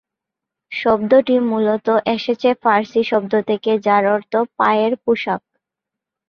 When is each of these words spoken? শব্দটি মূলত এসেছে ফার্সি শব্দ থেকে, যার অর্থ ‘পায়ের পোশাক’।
শব্দটি 0.71 1.35
মূলত 1.49 1.87
এসেছে 2.15 2.49
ফার্সি 2.63 3.01
শব্দ 3.03 3.33
থেকে, 3.49 3.71
যার 3.85 4.03
অর্থ 4.15 4.33
‘পায়ের 4.57 4.93
পোশাক’। 5.03 5.41